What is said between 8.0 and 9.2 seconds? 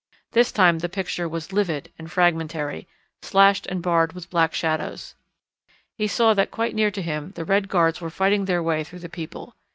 were fighting their way through the